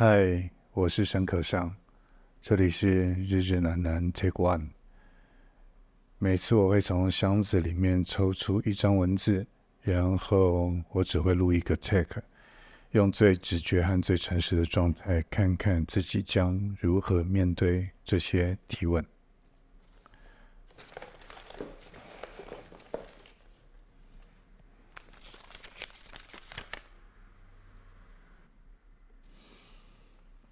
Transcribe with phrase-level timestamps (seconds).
[0.00, 1.74] 嗨，我是沈可尚，
[2.40, 4.68] 这里是日日难难 Take One。
[6.18, 9.44] 每次我会从箱子里面抽出一张文字，
[9.82, 12.22] 然后我只会录一个 take，
[12.92, 19.04] 用最直觉和最诚实的状态，看看自己将如何面对这些提问。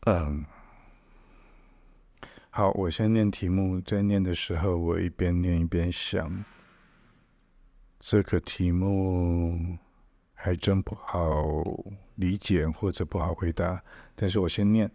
[0.08, 0.44] 嗯，
[2.50, 6.44] 好，我先念题目，在念的时候，我一边念一边想。
[7.98, 9.76] 这个题目
[10.32, 11.42] 还真不好
[12.14, 13.82] 理解或者不好回答，
[14.14, 14.88] 但是我先念。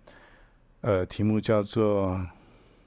[0.80, 2.26] 呃，题目叫做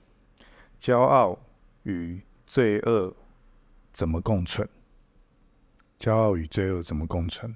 [0.81, 1.39] “骄傲
[1.83, 3.15] 与罪恶
[3.93, 4.67] 怎么共存？”
[6.01, 7.55] 骄傲与罪恶怎么共存？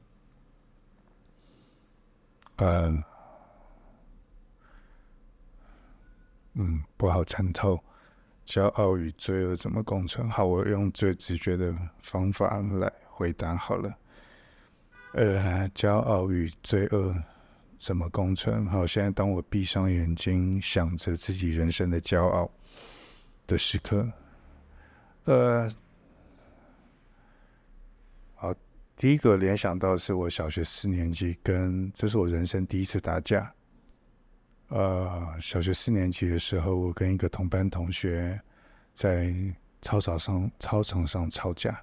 [2.56, 3.02] 嗯。
[6.60, 7.78] 嗯，不好参透，
[8.44, 10.28] 骄傲与罪恶怎么共存？
[10.28, 13.96] 好，我用最直觉的方法来回答好了。
[15.12, 17.14] 呃，骄傲与罪恶
[17.78, 18.66] 怎么共存？
[18.66, 22.50] 好，现在当我闭上眼睛，想着自己人生的骄傲
[23.46, 24.10] 的时刻，
[25.26, 25.70] 呃，
[28.34, 28.52] 好，
[28.96, 33.54] 第一个联想到是我小学四年级，跟这是我人生第一次打架。
[34.68, 38.38] 呃，小学四年级的时候，我跟一个同班同学
[38.92, 39.34] 在
[39.80, 41.80] 操场上操场上吵架，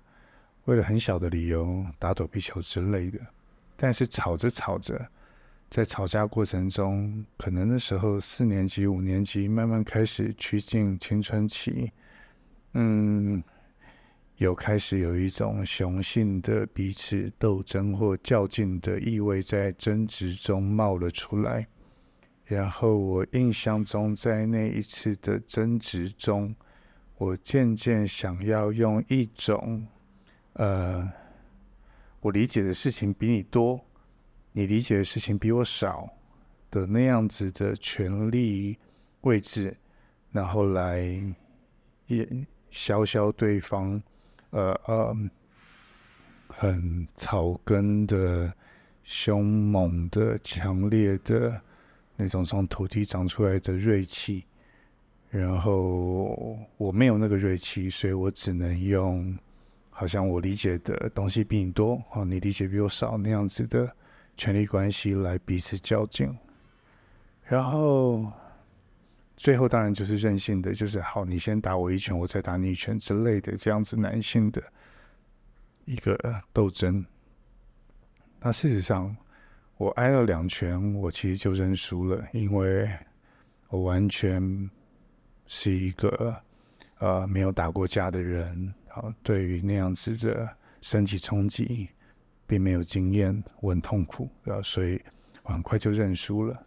[0.65, 3.19] 为了很小的理由打躲避球之类的。
[3.75, 5.03] 但是吵着吵着，
[5.67, 11.91] 在吵架过程中，可能那时候四年级、五年级慢慢开始趋近青春期，
[12.73, 13.43] 嗯，
[14.37, 21.67] 有开始有一种雄性的彼此斗争或较劲的意味在争执中冒了出来。
[22.45, 26.55] 然后我印象中，在那一次的争执中，
[27.17, 29.87] 我渐渐想要用一种，
[30.53, 31.11] 呃，
[32.21, 33.83] 我理解的事情比你多，
[34.51, 36.07] 你理解的事情比我少
[36.69, 38.77] 的那样子的权力
[39.21, 39.75] 位置，
[40.31, 41.01] 然后来
[42.05, 42.29] 也
[42.69, 43.99] 消消对方，
[44.51, 45.15] 呃呃，
[46.49, 48.53] 很草根的、
[49.03, 51.59] 凶猛的、强烈的。
[52.17, 54.45] 那种从土地长出来的锐气，
[55.29, 59.37] 然后我没有那个锐气，所以我只能用
[59.89, 63.93] 好像我理解的东西比你多，哦，你理解比我少那样子的
[64.37, 66.33] 权力关系来彼此较劲，
[67.43, 68.31] 然后
[69.35, 74.63] 最后当然就是任性的，就是好，你先打我一拳，我再打你一拳之类的这样子男性的
[75.83, 76.17] 一个
[76.53, 77.05] 斗争。
[78.39, 79.13] 那事实上。
[79.77, 82.89] 我挨了两拳，我其实就认输了，因为
[83.67, 84.69] 我完全
[85.47, 86.35] 是一个
[86.99, 90.49] 呃没有打过架的人，好，对于那样子的
[90.79, 91.89] 身体冲击
[92.47, 95.01] 并没有经验，我很痛苦，然后所以
[95.43, 96.65] 很快就认输了。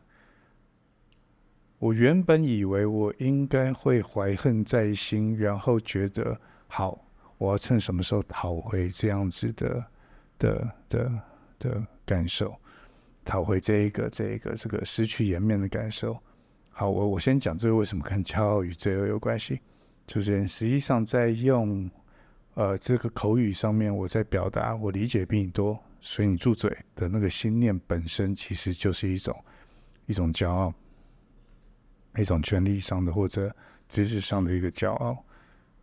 [1.78, 7.02] 我原本以为我应该会怀恨在心，然后觉得好，
[7.38, 9.84] 我要趁什么时候讨回这样子的
[10.38, 11.22] 的的
[11.58, 12.54] 的感受。
[13.28, 16.18] 讨回这一个、这一个、这个失去颜面的感受。
[16.70, 19.60] 好，我我先讲这个为什么跟骄傲与罪恶有关系。
[20.06, 21.90] 就是实际上在用
[22.54, 29.36] 呃这个口语上面，我在表达我理解比你多，所以你住嘴的那个心念本身，其实就是一种
[30.06, 30.72] 一种骄傲，
[32.16, 33.54] 一种权力上的或者
[33.90, 35.22] 知识上的一个骄傲。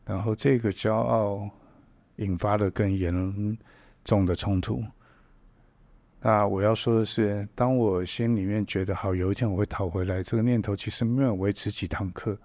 [0.04, 1.48] 然后这个骄傲
[2.16, 3.56] 引发了更严
[4.04, 4.84] 重的冲突。
[6.28, 12.36] 那我要说的是，当我心里面觉得好，有一天我会讨回来，这个念头其实没有维持几堂课。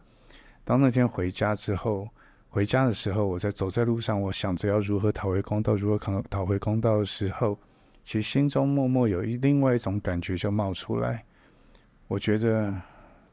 [0.66, 2.06] 当那天回家之后，
[2.50, 7.58] 回家的时候，我在走在路上，我想着要如何讨回公道，如何讨讨回公道的时候，
[8.04, 11.24] 其实心中默默有一另外一种感觉就冒出来。
[12.06, 12.70] 我觉得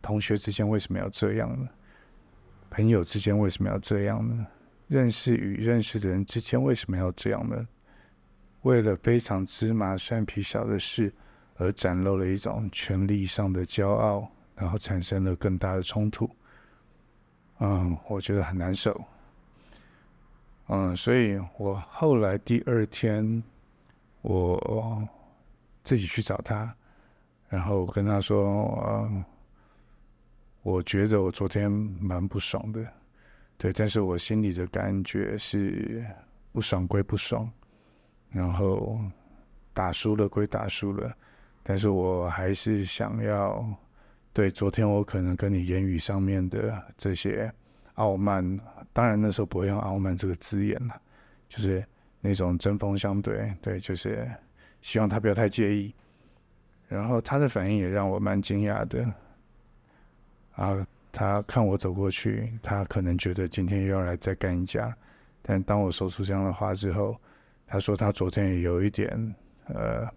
[0.02, 1.68] 同学之间为什么要这样呢？
[2.70, 4.48] 朋友之间为什么要这样呢？
[4.88, 7.68] 认识与认识的人之间为什么要这样呢？
[8.64, 11.14] 为了非常芝麻蒜皮小的事
[11.56, 16.30] 而展露了一种权力上的骄傲，然后产生了更大的冲突。
[17.60, 19.00] 嗯，我觉得很难受。
[20.68, 23.42] 嗯，所以我后来第二天，
[24.22, 25.08] 我
[25.84, 26.76] 自己去找他，
[27.48, 29.24] 然后跟他说：“嗯，
[30.62, 32.86] 我觉得我昨天蛮不爽的，
[33.58, 36.06] 对，但是我心里的感觉是
[36.52, 37.50] 不爽归不爽。”
[38.30, 39.00] 然后
[39.74, 41.16] 打输了归打输了，
[41.64, 43.66] 但是我还是想要
[44.34, 47.52] 对，昨天我可能跟你言语上面的这些
[47.96, 48.60] 傲慢，
[48.94, 51.02] 当然那时候不会用傲慢这个字眼了，
[51.50, 51.84] 就是
[52.22, 54.30] 那种针锋相对，对，就是
[54.82, 55.94] 希望他不要太介意。
[56.88, 59.06] 然后他的反应也让我蛮惊讶的，
[60.56, 64.96] 啊，他看我走过去，他可能觉得今天又要来再干一架，
[65.42, 67.20] 但当我说出这样的话之后，
[67.68, 69.36] 他说他昨天也有一点
[69.66, 70.10] 呃，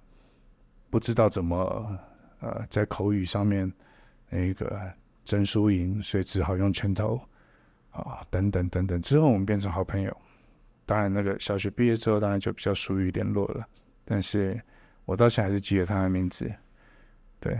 [0.88, 1.98] 不知道怎么
[2.38, 3.70] 呃在口语上面
[4.30, 4.80] 那个
[5.24, 7.20] 争输赢，所以只好用拳头
[7.90, 9.02] 啊等等等等。
[9.02, 10.16] 之后我们变成好朋友，
[10.86, 13.66] 当然那个小学毕业之后，当然就比较疏于联络了，
[14.06, 14.58] 但是。
[15.06, 16.48] 我到现在还是记得他的名字，
[17.40, 17.58] 对，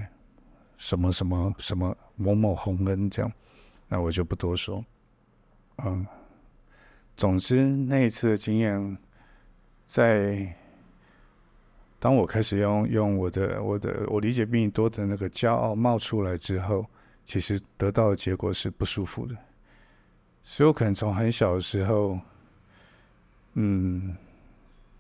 [0.77, 3.33] 什么什么什么某某洪恩这样，
[3.89, 4.85] 那我就不多说。
[5.79, 6.07] 嗯，
[7.17, 8.97] 总之那一次的经验，
[9.91, 10.55] 在
[11.99, 16.87] 当我开始用用我的我的我理解比你多的那个骄傲冒出来之后，
[17.27, 19.37] 其实得到的结果是不舒服的。
[20.45, 22.17] 所以我可能从很小的时候，
[23.55, 24.17] 嗯。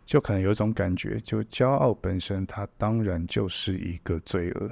[0.06, 4.70] 就可能有一种感觉，就骄傲本身，它当然就是一个罪恶。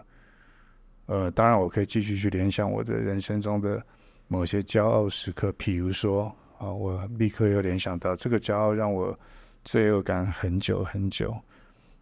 [1.06, 3.80] 呃，当然我可以继续去联想我的人生中的
[4.26, 6.24] 某些骄傲时刻，比如说
[6.58, 9.16] 啊，我立刻又联想到这个骄傲让我
[9.70, 11.36] 罪恶感很久很久。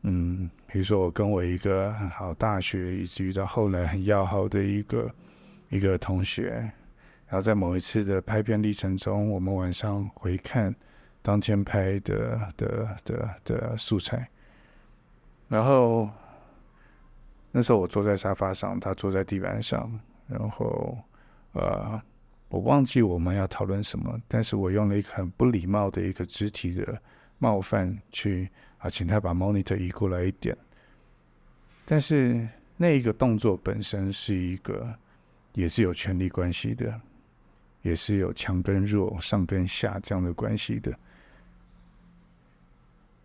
[0.02, 5.12] 嗯，比如说我跟我一个很好大学，以至于到后来很要好的一个
[5.70, 6.50] 一个同学，
[7.26, 10.72] 然后在某一次的拍片历程中，我们晚上回看。
[11.22, 14.28] 当天拍的的的的素材，
[15.48, 16.08] 然后
[17.50, 19.90] 那时候我坐在沙发上，他坐在地板上，
[20.28, 20.96] 然后
[21.50, 22.00] 呃，
[22.48, 27.02] 我忘记我们要讨论什么，但是我用了一个很不礼貌的一个肢体的
[27.38, 28.48] 冒犯去
[28.78, 30.56] 啊，请他把 monitor 移过来一点，
[31.84, 34.94] 但是那一个动作本身是一个
[35.52, 37.00] 也是有权力关系的，
[37.82, 40.96] 也是有强跟弱、上跟下这样的关系的。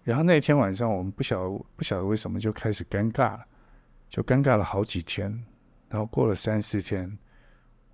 [0.03, 3.45] 然后那天晚上，我们不晓得不晓得为什么就开始尴尬了，
[4.09, 5.31] 就尴尬了好几天。
[5.89, 7.17] 然后过了三四天，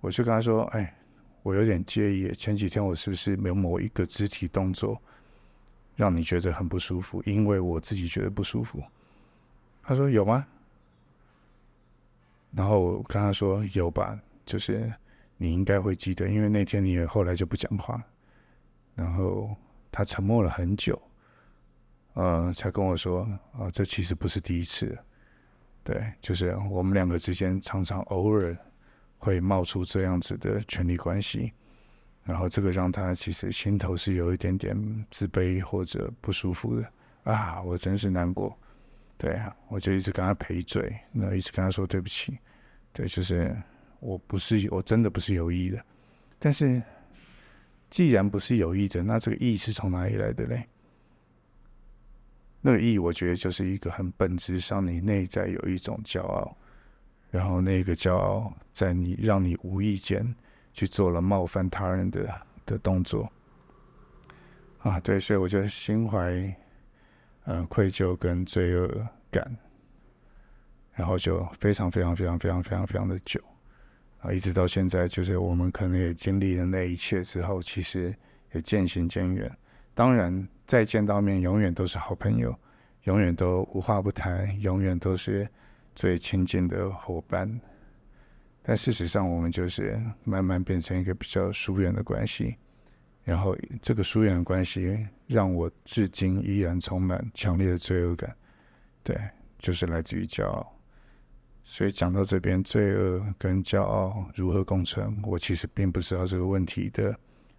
[0.00, 0.96] 我就跟他说：“哎，
[1.42, 5.02] 我有点介意，前几天我是不是没有某一个肢体动作
[5.98, 7.20] 让你觉得很不舒服？
[7.26, 8.80] 因为我自己觉得不舒服。”
[9.82, 10.46] 他说：“有吗？”
[12.54, 14.16] 然后我跟他说：“有吧，
[14.46, 14.92] 就是
[15.36, 18.00] 你应该会记得，因为那天你也后来就不讲话。”
[18.94, 19.50] 然后
[19.90, 21.00] 他沉默了很久。
[22.14, 23.22] 呃，才跟我说
[23.52, 24.96] 啊、这其实不是第一次，
[25.82, 28.56] 对，就是我们两个之间常常偶尔
[29.18, 31.52] 会冒出这样子的权力关系，
[32.28, 34.76] 然后这个让他其实心头是有一点点
[35.10, 36.86] 自卑或者不舒服的。
[37.24, 38.54] 啊，我真是难过，
[39.16, 42.36] 对啊，我就一直跟他赔罪，那一直跟他说对不起，
[42.92, 43.56] 对，就是
[44.00, 45.82] 我不是我真的不是有意的，
[46.38, 46.82] 但是
[47.88, 50.68] 既然不是有意的，那这个意是从哪里来的嘞？
[52.60, 56.54] 那个意，我觉得就是一个很本质上，你内在有一种骄傲，
[57.30, 60.34] 然后那个骄傲在你让你无意间
[60.78, 62.28] 去做了冒犯他人的
[62.64, 63.28] 的动作
[64.80, 66.56] 啊，对，所以我就心怀、
[67.46, 69.56] 呃、愧疚跟罪恶感，
[70.94, 73.40] 然后就非常非常非常非常非常非常的久
[74.20, 78.14] 啊，一直到现在，就是我们可能也经历了那一切之后，其实
[78.52, 79.50] 也渐行渐远，
[79.94, 80.48] 当然。
[80.68, 82.54] 再见到面，永远都是好朋友，
[83.04, 85.48] 永远都无话不谈，永远都是
[85.94, 87.58] 最亲近的伙伴。
[88.68, 92.54] 但事实上，我们就是慢慢变成一个比较疏远的关系。
[93.24, 98.36] 然后，这个疏远的关系让我至今依然充满强烈的罪恶感。
[99.02, 99.18] 对，
[99.56, 100.70] 就是来自于骄傲。
[101.64, 107.18] 所以讲到这边，罪恶跟骄傲如何共存，我其实并不知道这个问题的。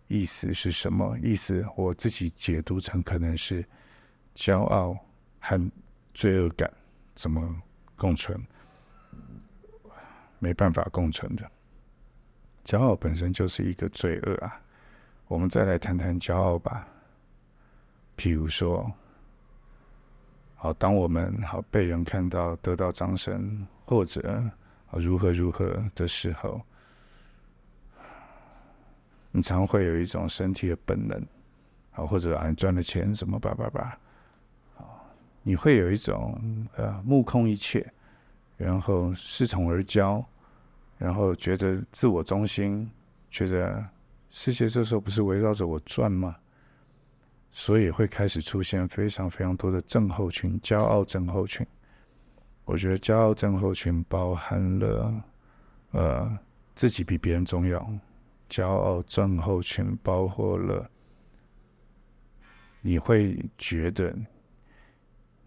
[0.09, 1.65] 意思是什么意思？
[1.75, 3.65] 我自己解读成可能是
[4.35, 4.95] 骄傲
[5.39, 5.71] 和
[6.13, 6.71] 罪恶感
[7.15, 7.59] 怎么
[7.95, 8.39] 共存？
[10.39, 11.49] 没办法共存的。
[12.65, 14.59] 骄傲本身就是一个罪恶啊。
[15.27, 16.87] 我们再来谈谈骄傲吧。
[18.17, 18.91] 譬如说，
[20.55, 24.43] 好，当我们好被人看到得到掌声，或者
[24.91, 26.61] 如何如何的时候。
[29.31, 31.23] 你常会有一种身体的本能，
[31.91, 33.99] 啊，或者啊，你赚了钱什么吧吧吧，
[34.75, 34.81] 啊，
[35.43, 37.93] 你会有一种呃目空一切，
[38.59, 40.21] 然后恃宠而骄，
[40.97, 42.91] 然后觉得自我中心，
[43.31, 43.83] 觉得
[44.29, 46.35] 世界这时候不是围绕着我转吗？
[47.51, 51.65] 所以会开始出现非常非常多的症候群，骄傲症候群。
[52.65, 55.23] 我觉得骄傲症候群包含了
[55.91, 56.37] 呃，
[56.75, 57.89] 自己比别人重要。
[58.49, 60.89] 骄傲症候群包括了，
[62.81, 64.13] 你会觉得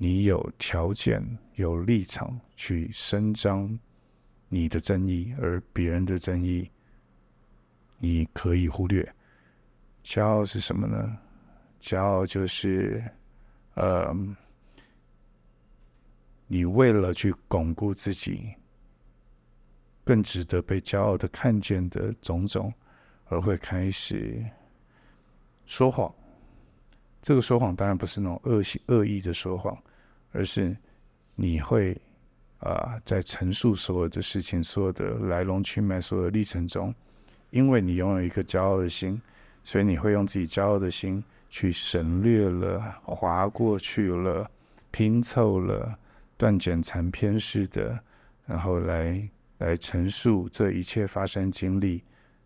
[0.03, 3.79] 你有条件、有立场去伸张
[4.49, 6.69] 你的正义，而别人的正义
[7.99, 9.09] 你可以忽略。
[10.03, 11.17] 骄傲是什么呢？
[11.81, 13.01] 骄傲就是，
[13.75, 14.13] 呃，
[16.49, 18.53] 你为了去巩固自己
[20.03, 22.75] 更值得被骄傲的看见的种种。
[23.27, 24.45] 而会开始
[25.65, 26.13] 说谎，
[27.21, 29.81] 这个说谎当然不是那种恶性恶意的说谎，
[30.33, 30.77] 而是
[31.35, 31.97] 你会
[32.59, 36.95] 啊、在陈述所有的事情、所有的来龙去脉、所有的历程中，
[37.51, 39.21] 因为你拥有一颗骄傲的心，
[39.65, 44.51] 所以你会用自己骄傲的心去省略了、划过去了、
[44.91, 45.99] 拼凑了、
[46.37, 47.99] 断简残篇式的，
[48.47, 52.03] 然后来来陈述这一切发生经历。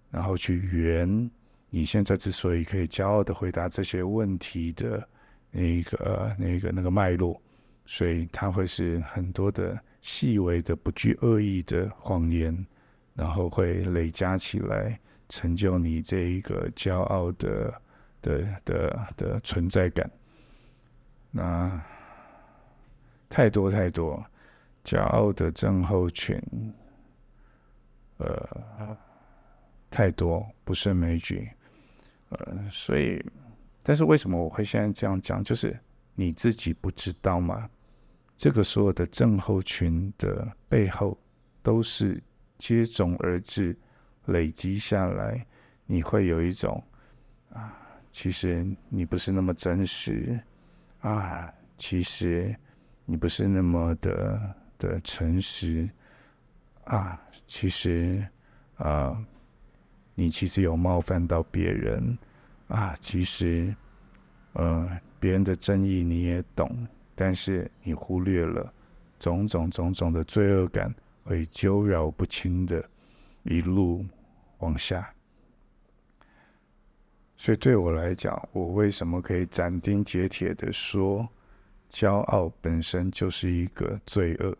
[0.08, 1.30] 然后去圆
[1.68, 5.06] 你现在之所以可以骄傲的回答这些问题的
[5.50, 7.38] 那个、那个、那个脉络，
[7.86, 12.66] 所以它会是很多的细微的、不具恶意的谎言，
[13.14, 17.82] 然后会累加起来，成就你这一个骄傲的
[18.20, 20.10] 的的的、存在感。
[21.30, 21.80] 那
[23.28, 24.24] 太多太多
[24.84, 26.40] 骄傲的症候群，
[28.18, 28.96] 呃。
[29.88, 31.48] 太多不胜枚举，
[32.28, 33.24] 呃，所以，
[33.82, 35.42] 但是为什么我会现在这样讲？
[35.42, 35.78] 就是
[36.14, 37.70] 你自己不知道吗？
[38.36, 41.18] 这个所有的症候群的背后，
[41.62, 42.22] 都是
[42.58, 43.76] 接踵而至，
[44.26, 45.46] 累积下来，
[45.86, 46.82] 你会有一种
[47.52, 47.76] 啊，
[48.12, 50.38] 其实你不是那么真实
[51.00, 52.54] 啊，其实
[53.04, 55.88] 你不是那么的的诚实
[56.84, 58.26] 啊，其实
[58.76, 59.16] 啊。
[60.18, 62.16] 你其实有冒犯到别人
[62.68, 63.76] 啊，其实，
[64.54, 66.74] 呃，别人的正义你也懂，
[67.16, 68.72] 但是你忽略了
[69.18, 70.94] 种种种种的罪恶感，
[71.24, 72.88] 会纠绕不清的，
[73.42, 74.06] 一路
[74.58, 75.12] 往下。
[77.36, 81.28] 所以对我来讲，我为什么可以斩钉截铁的说，
[81.90, 84.56] 骄傲本身就是一个罪恶？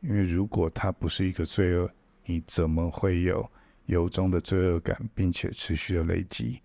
[0.00, 1.88] 因为如果它不是一个罪恶，
[2.24, 3.48] 你怎么会有？
[3.86, 6.60] 由衷的罪恶感，并且持续的累积，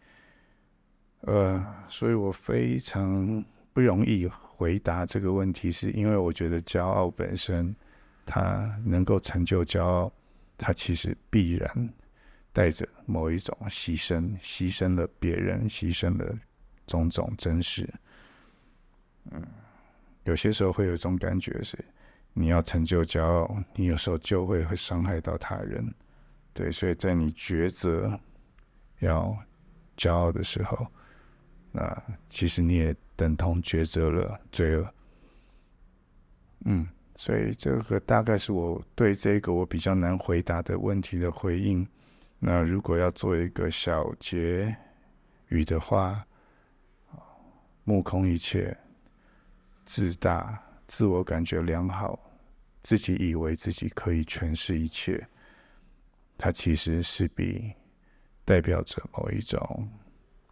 [1.20, 7.76] 呃，所以我非常不容易回答这个问题，是因为我觉得骄傲本身，
[8.26, 10.12] 它能够成就骄傲，
[10.58, 11.94] 它其实必然
[12.52, 16.38] 带着某一种牺牲，牺牲了别人，牺牲了
[16.86, 17.90] 种种真实。
[19.32, 19.42] 嗯，
[20.24, 21.78] 有些时候会有一种感觉是，
[22.34, 25.94] 你要成就骄傲，你有时候就会会伤害到他人。
[26.54, 28.20] 对，所以在你抉择
[29.00, 29.38] 要
[29.96, 30.86] 骄傲的时候，
[31.72, 34.94] 那其实你也等同抉择了罪恶。
[36.66, 41.88] 嗯，所以这个大概是我对这个我比较难回答的问题的回应。
[42.40, 44.76] 那如果要做一个小结
[45.48, 46.26] 语的话，
[47.84, 48.78] 目空一切、
[49.86, 52.20] 自大、自我感觉良好、
[52.84, 55.26] 自己以为自己可以诠释一切。
[56.38, 57.72] 它其实是比
[58.44, 59.90] 代表着某一种，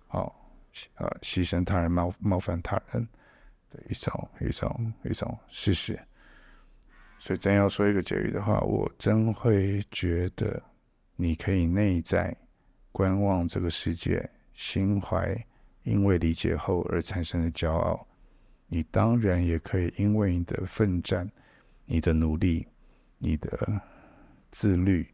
[0.09, 0.31] 哦，
[0.95, 3.07] 呃，牺牲他人、冒冒犯他人
[3.69, 5.99] 的一种一种一种事实。
[7.19, 10.61] 所以，真要说一个结语的话，我真会觉得，
[11.15, 12.35] 你可以内在
[12.91, 15.35] 观望这个世界，心怀
[15.83, 18.07] 因为理解后而产生的骄傲。
[18.67, 21.29] 你当然也可以因为你的奋战、
[21.85, 22.67] 你的努力、
[23.17, 23.81] 你的
[24.51, 25.07] 自律。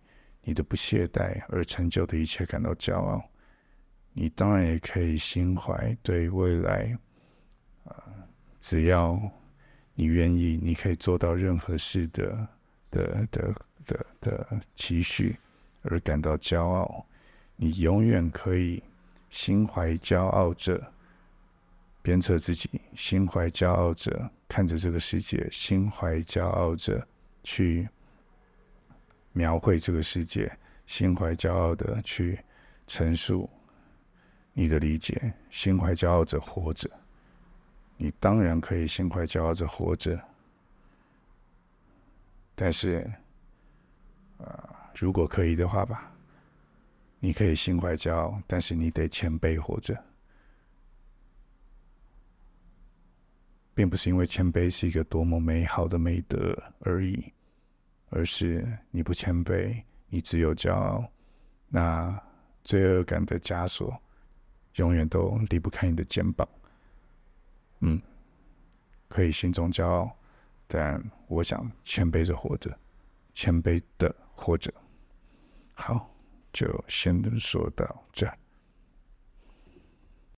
[0.47, 3.19] 你的不懈怠而成就的一切感到骄傲，
[4.17, 6.97] 你当然也可以心怀对未来，
[7.83, 7.93] 呃，
[8.61, 9.19] 只要
[9.93, 12.47] 你愿意，你可以做到任何事的
[12.89, 13.55] 的的
[13.85, 15.37] 的的期许
[15.81, 17.05] 而感到骄傲。
[17.57, 18.81] 你永远可以
[19.29, 20.81] 心怀骄傲着
[22.01, 27.05] 鞭策自己，心怀骄傲着看着这个世界，心怀骄傲着
[27.43, 27.87] 去。
[29.37, 30.49] 描绘这个世界，
[30.85, 32.39] 心怀骄傲的去
[32.87, 33.49] 陈述
[34.57, 36.89] 你的理解，心怀骄傲着活着。
[37.97, 40.17] 你当然可以心怀骄傲着活着，
[42.55, 43.05] 但是，
[44.37, 46.09] 啊、如果可以的话吧，
[47.19, 50.01] 你可以心怀骄傲，但是你得谦卑活着，
[53.73, 57.31] 并不是因为谦卑是一个多么美好的美德而已。
[58.09, 61.03] 而是你不谦卑，你只有骄傲，
[61.67, 62.17] 那
[62.63, 63.99] 罪恶感的枷锁
[64.75, 66.47] 永远都离不开你的肩膀。
[67.79, 68.01] 嗯，
[69.07, 70.11] 可以心中骄傲，
[70.67, 72.77] 但我想谦卑着活着，
[73.33, 74.73] 谦卑的活着。
[75.73, 76.09] 好，
[76.53, 78.31] 就先说到这。